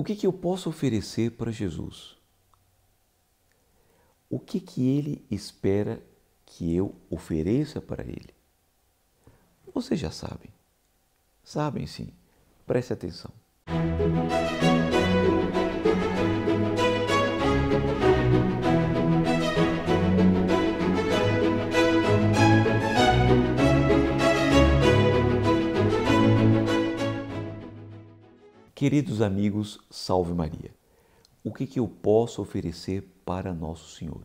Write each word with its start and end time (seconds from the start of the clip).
O 0.00 0.02
que, 0.02 0.16
que 0.16 0.26
eu 0.26 0.32
posso 0.32 0.70
oferecer 0.70 1.32
para 1.32 1.52
Jesus? 1.52 2.16
O 4.30 4.40
que, 4.40 4.58
que 4.58 4.88
ele 4.88 5.26
espera 5.30 6.02
que 6.46 6.74
eu 6.74 6.94
ofereça 7.10 7.82
para 7.82 8.02
ele? 8.02 8.34
Vocês 9.74 10.00
já 10.00 10.10
sabem. 10.10 10.48
Sabem 11.44 11.86
sim. 11.86 12.14
Preste 12.66 12.94
atenção. 12.94 13.30
Queridos 28.80 29.20
amigos, 29.20 29.78
salve 29.90 30.32
Maria. 30.32 30.74
O 31.44 31.52
que, 31.52 31.66
que 31.66 31.78
eu 31.78 31.86
posso 31.86 32.40
oferecer 32.40 33.02
para 33.26 33.52
nosso 33.52 33.94
Senhor, 33.94 34.22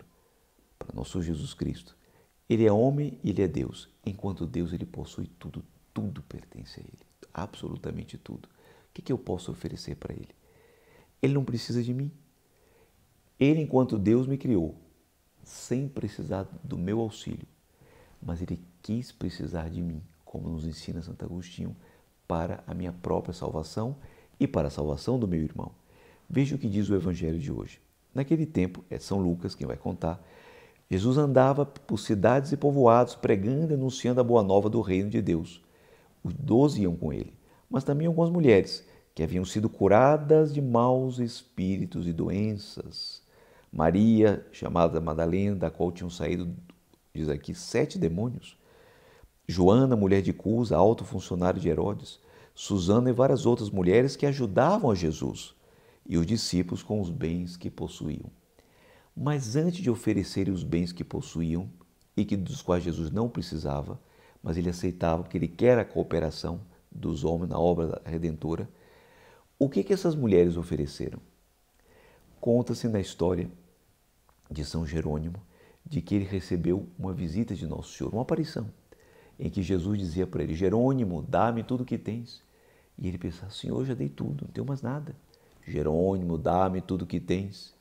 para 0.80 0.96
nosso 0.96 1.22
Jesus 1.22 1.54
Cristo? 1.54 1.94
Ele 2.48 2.66
é 2.66 2.72
homem 2.72 3.20
ele 3.22 3.42
é 3.42 3.50
Deus. 3.50 3.90
Enquanto 4.06 4.46
Deus, 4.46 4.72
ele 4.72 4.86
possui 4.86 5.28
tudo, 5.28 5.62
tudo 5.94 6.22
pertence 6.22 6.80
a 6.80 6.84
ele, 6.84 7.06
absolutamente 7.34 8.18
tudo. 8.18 8.46
O 8.46 8.94
que, 8.94 9.02
que 9.02 9.12
eu 9.12 9.18
posso 9.18 9.52
oferecer 9.52 9.98
para 9.98 10.14
ele? 10.14 10.34
Ele 11.22 11.34
não 11.34 11.44
precisa 11.44 11.84
de 11.84 11.94
mim. 11.94 12.10
Ele, 13.38 13.60
enquanto 13.60 14.00
Deus 14.00 14.26
me 14.26 14.38
criou, 14.38 14.74
sem 15.44 15.86
precisar 15.90 16.44
do 16.64 16.78
meu 16.78 17.02
auxílio, 17.02 17.46
mas 18.22 18.42
ele 18.42 18.64
quis 18.82 19.12
precisar 19.12 19.70
de 19.70 19.82
mim, 19.82 20.02
como 20.24 20.48
nos 20.48 20.66
ensina 20.66 21.02
Santo 21.02 21.26
Agostinho, 21.26 21.76
para 22.26 22.64
a 22.66 22.74
minha 22.74 22.94
própria 22.94 23.34
salvação 23.34 23.98
e 24.40 24.48
para 24.48 24.68
a 24.68 24.72
salvação 24.72 25.20
do 25.20 25.28
meu 25.28 25.42
irmão. 25.42 25.72
Veja 26.30 26.56
o 26.56 26.60
que 26.60 26.68
diz 26.68 26.90
o 26.90 26.96
Evangelho 26.96 27.40
de 27.40 27.52
hoje. 27.52 27.80
Naquele 28.14 28.46
tempo, 28.46 28.84
é 28.90 28.98
São 28.98 29.20
Lucas 29.20 29.56
quem 29.56 29.68
vai 29.68 29.78
contar, 29.78 30.24
Jesus 30.90 31.18
andava 31.18 31.66
por 31.66 31.98
cidades 31.98 32.52
e 32.52 32.58
povoados 32.58 33.16
pregando 33.16 33.72
e 33.72 33.76
anunciando 33.76 34.22
a 34.22 34.24
boa 34.24 34.44
nova 34.44 34.70
do 34.70 34.82
reino 34.82 35.10
de 35.10 35.22
Deus. 35.22 35.64
Os 36.24 36.34
doze 36.34 36.82
iam 36.82 36.96
com 36.96 37.12
ele, 37.12 37.34
mas 37.70 37.84
também 37.84 38.08
algumas 38.08 38.30
mulheres 38.30 38.86
que 39.14 39.24
haviam 39.24 39.46
sido 39.46 39.68
curadas 39.68 40.54
de 40.54 40.62
maus 40.62 41.20
espíritos 41.20 42.08
e 42.08 42.14
doenças. 42.14 43.24
Maria, 43.72 44.46
chamada 44.52 45.02
Madalena, 45.02 45.56
da 45.56 45.70
qual 45.70 45.92
tinham 45.92 46.10
saído, 46.10 46.54
diz 47.14 47.30
aqui, 47.30 47.54
sete 47.54 47.98
demônios. 47.98 48.58
Joana, 49.48 49.96
mulher 49.96 50.22
de 50.22 50.34
Cusa, 50.34 50.78
alto 50.78 51.04
funcionário 51.04 51.60
de 51.60 51.70
Herodes. 51.70 52.20
Susana 52.56 53.10
e 53.10 53.14
várias 53.14 53.46
outras 53.46 53.70
mulheres 53.70 54.16
que 54.16 54.26
ajudavam 54.26 54.90
a 54.90 54.96
Jesus 54.96 55.54
e 56.08 56.18
os 56.18 56.26
discípulos 56.26 56.82
com 56.82 57.02
os 57.02 57.10
bens 57.10 57.58
que 57.58 57.70
possuíam. 57.70 58.32
Mas 59.16 59.58
antes 59.58 59.82
de 59.82 59.90
oferecerem 59.90 60.54
os 60.54 60.64
bens 60.64 60.94
que 60.94 61.04
possuíam 61.04 61.70
e 62.16 62.24
que 62.24 62.38
dos 62.38 62.62
quais 62.62 62.84
Jesus 62.84 63.12
não 63.12 63.28
precisava, 63.28 64.00
mas 64.42 64.56
ele 64.56 64.70
aceitava 64.70 65.22
porque 65.22 65.38
ele 65.38 65.50
quer 65.50 65.78
a 65.78 65.84
cooperação 65.84 66.62
dos 66.90 67.26
homens 67.26 67.50
na 67.50 67.60
obra 67.60 68.02
redentora, 68.06 68.70
o 69.60 69.70
que 69.70 69.84
que 69.84 69.94
essas 69.94 70.16
mulheres 70.16 70.56
ofereceram? 70.56 71.20
Conta-se 72.40 72.88
na 72.88 73.00
história 73.00 73.50
de 74.50 74.64
São 74.64 74.86
Jerônimo 74.86 75.42
de 75.86 76.02
que 76.02 76.16
ele 76.16 76.26
recebeu 76.26 76.88
uma 76.98 77.14
visita 77.14 77.54
de 77.54 77.68
Nosso 77.68 77.98
Senhor, 77.98 78.14
uma 78.14 78.22
aparição, 78.22 78.70
em 79.40 79.50
que 79.50 79.62
Jesus 79.62 80.00
dizia 80.00 80.26
para 80.26 80.44
ele: 80.44 80.54
Jerônimo, 80.54 81.22
dá-me 81.22 81.64
tudo 81.64 81.82
o 81.82 81.86
que 81.86 81.98
tens. 81.98 82.44
E 82.98 83.08
ele 83.08 83.18
pensava, 83.18 83.52
Senhor, 83.52 83.86
já 83.86 83.94
dei 83.94 84.08
tudo, 84.08 84.46
não 84.46 84.52
tenho 84.52 84.66
mais 84.66 84.82
nada. 84.82 85.16
Jerônimo, 85.68 86.38
dá-me 86.38 86.82
tudo 86.82 87.04
o 87.04 87.08
que 87.08 87.20
tens. 87.20 87.74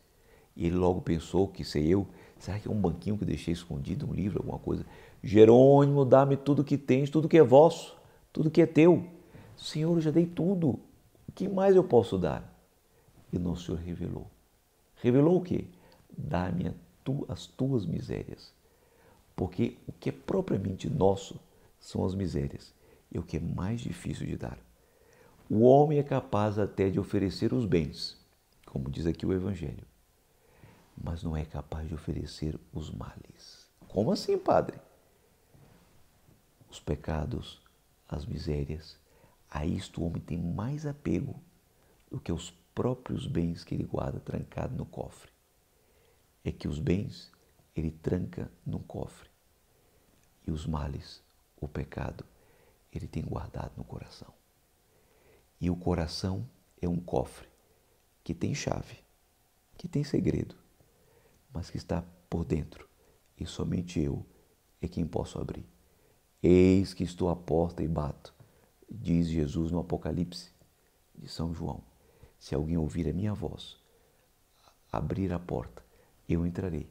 E 0.57 0.67
ele 0.67 0.77
logo 0.77 1.01
pensou 1.01 1.49
que 1.49 1.65
sei 1.65 1.87
eu, 1.87 2.07
será 2.39 2.59
que 2.59 2.69
é 2.69 2.71
um 2.71 2.81
banquinho 2.81 3.19
que 3.19 3.25
deixei 3.25 3.53
escondido, 3.53 4.09
um 4.09 4.13
livro, 4.13 4.41
alguma 4.41 4.59
coisa? 4.59 4.87
Jerônimo, 5.23 6.05
dá-me 6.05 6.37
tudo 6.37 6.63
o 6.63 6.65
que 6.65 6.79
tens, 6.79 7.11
tudo 7.11 7.29
que 7.29 7.39
é 7.39 7.43
vosso, 7.43 7.97
tudo 8.33 8.51
que 8.51 8.61
é 8.61 8.67
teu. 8.67 9.05
Senhor, 9.57 9.97
eu 9.97 10.01
já 10.01 10.11
dei 10.11 10.27
tudo. 10.27 10.81
O 11.29 11.33
que 11.35 11.49
mais 11.49 11.75
eu 11.75 11.85
posso 11.85 12.19
dar? 12.19 12.53
E 13.33 13.39
nosso 13.39 13.67
Senhor 13.67 13.81
revelou. 13.81 14.31
Revelou 14.97 15.39
o 15.39 15.41
quê? 15.41 15.65
Dá-me 16.17 16.73
tu, 17.03 17.25
as 17.29 17.47
tuas 17.47 17.85
misérias. 17.85 18.53
Porque 19.35 19.77
o 19.87 19.93
que 19.93 20.11
é 20.11 20.13
propriamente 20.13 20.89
nosso 20.89 21.41
são 21.85 22.05
as 22.05 22.15
misérias. 22.15 22.75
E 23.13 23.19
o 23.19 23.23
que 23.23 23.37
é 23.37 23.41
mais 23.41 23.81
difícil 23.81 24.27
de 24.27 24.37
dar. 24.37 24.59
O 25.49 25.61
homem 25.61 25.99
é 25.99 26.03
capaz 26.03 26.59
até 26.59 26.89
de 26.89 26.99
oferecer 26.99 27.53
os 27.53 27.67
bens, 27.67 28.19
como 28.65 28.91
diz 28.91 29.07
aqui 29.07 29.27
o 29.27 29.33
Evangelho, 29.33 29.87
mas 30.97 31.23
não 31.23 31.37
é 31.37 31.45
capaz 31.45 31.87
de 31.87 31.95
oferecer 31.95 32.59
os 32.73 32.91
males. 32.91 33.69
Como 33.87 34.11
assim, 34.11 34.39
Padre? 34.39 34.81
Os 36.71 36.81
pecados, 36.81 37.63
as 38.09 38.25
misérias, 38.25 38.99
a 39.51 39.67
isto 39.67 40.01
o 40.01 40.07
homem 40.07 40.23
tem 40.23 40.39
mais 40.39 40.87
apego 40.87 41.41
do 42.11 42.19
que 42.19 42.33
os 42.33 42.51
próprios 42.75 43.27
bens 43.27 43.63
que 43.63 43.75
ele 43.75 43.85
guarda 43.85 44.19
trancado 44.19 44.75
no 44.75 44.87
cofre. 44.87 45.31
É 46.43 46.51
que 46.51 46.67
os 46.67 46.81
bens 46.81 47.31
ele 47.77 47.91
tranca 47.91 48.51
no 48.67 48.81
cofre 48.81 49.29
e 50.47 50.51
os 50.51 50.67
males, 50.67 51.23
o 51.65 51.69
pecado, 51.69 52.25
ele 52.93 53.07
tem 53.07 53.23
guardado 53.23 53.73
no 53.77 53.85
coração. 53.85 54.33
E 55.61 55.71
o 55.71 55.77
coração 55.77 56.49
é 56.81 56.89
um 56.89 57.01
cofre 57.01 57.49
que 58.23 58.35
tem 58.35 58.55
chave, 58.55 58.99
que 59.77 59.89
tem 59.89 60.05
segredo, 60.05 60.57
mas 61.53 61.71
que 61.71 61.77
está 61.77 62.05
por 62.29 62.45
dentro. 62.45 62.89
E 63.39 63.47
somente 63.47 64.01
eu 64.01 64.25
é 64.81 64.89
quem 64.89 65.07
posso 65.07 65.39
abrir. 65.39 65.67
Eis 66.43 66.93
que 66.93 67.05
estou 67.05 67.31
à 67.31 67.37
porta 67.37 67.83
e 67.83 67.89
bato, 67.89 68.35
diz 68.91 69.29
Jesus 69.29 69.71
no 69.71 69.81
Apocalipse 69.81 70.51
de 71.15 71.29
São 71.29 71.55
João. 71.55 71.83
Se 72.39 72.55
alguém 72.55 72.77
ouvir 72.77 73.09
a 73.09 73.13
minha 73.13 73.33
voz, 73.33 73.79
abrir 74.93 75.33
a 75.33 75.39
porta, 75.39 75.83
eu 76.29 76.47
entrarei. 76.47 76.89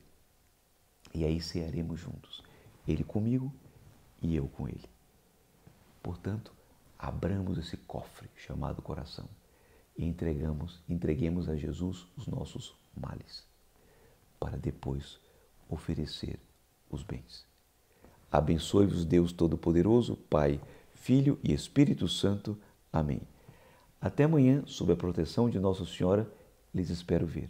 E 1.13 1.23
aí 1.23 1.39
cearemos 1.39 1.99
juntos, 1.99 2.41
ele 2.87 3.03
comigo 3.03 3.53
e 4.23 4.35
eu 4.35 4.47
com 4.47 4.67
ele. 4.67 4.89
Portanto, 6.01 6.51
abramos 6.97 7.57
esse 7.57 7.77
cofre 7.77 8.29
chamado 8.35 8.81
coração 8.81 9.27
e 9.97 10.05
entregamos, 10.05 10.81
entreguemos 10.89 11.47
a 11.47 11.55
Jesus 11.55 12.07
os 12.17 12.25
nossos 12.25 12.73
males, 12.95 13.45
para 14.39 14.57
depois 14.57 15.19
oferecer 15.69 16.39
os 16.89 17.03
bens. 17.03 17.45
Abençoe-vos 18.31 19.05
Deus 19.05 19.31
Todo-Poderoso, 19.31 20.15
Pai, 20.15 20.59
Filho 20.95 21.37
e 21.43 21.53
Espírito 21.53 22.07
Santo. 22.07 22.57
Amém. 22.91 23.21
Até 24.01 24.23
amanhã, 24.23 24.63
sob 24.65 24.91
a 24.91 24.95
proteção 24.95 25.49
de 25.49 25.59
Nossa 25.59 25.85
Senhora, 25.85 26.27
lhes 26.73 26.89
espero 26.89 27.27
ver. 27.27 27.49